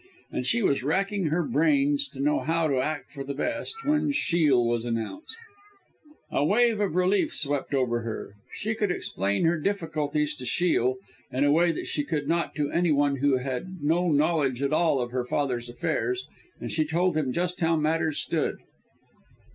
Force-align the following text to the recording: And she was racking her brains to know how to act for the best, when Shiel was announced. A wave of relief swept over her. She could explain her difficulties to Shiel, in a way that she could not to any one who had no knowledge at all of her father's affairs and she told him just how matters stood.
And 0.31 0.47
she 0.47 0.63
was 0.63 0.81
racking 0.83 1.27
her 1.27 1.43
brains 1.43 2.07
to 2.07 2.19
know 2.19 2.39
how 2.39 2.67
to 2.67 2.79
act 2.81 3.11
for 3.11 3.23
the 3.23 3.35
best, 3.35 3.85
when 3.85 4.11
Shiel 4.11 4.65
was 4.65 4.83
announced. 4.83 5.37
A 6.31 6.43
wave 6.43 6.79
of 6.79 6.95
relief 6.95 7.35
swept 7.35 7.75
over 7.75 8.01
her. 8.01 8.33
She 8.51 8.73
could 8.73 8.89
explain 8.89 9.45
her 9.45 9.59
difficulties 9.59 10.33
to 10.37 10.45
Shiel, 10.47 10.95
in 11.31 11.43
a 11.43 11.51
way 11.51 11.71
that 11.73 11.85
she 11.85 12.03
could 12.03 12.27
not 12.27 12.55
to 12.55 12.71
any 12.71 12.91
one 12.91 13.17
who 13.17 13.37
had 13.37 13.79
no 13.83 14.09
knowledge 14.09 14.63
at 14.63 14.73
all 14.73 14.99
of 14.99 15.11
her 15.11 15.23
father's 15.23 15.69
affairs 15.69 16.25
and 16.59 16.71
she 16.71 16.83
told 16.83 17.15
him 17.15 17.31
just 17.31 17.59
how 17.59 17.75
matters 17.75 18.17
stood. 18.17 18.57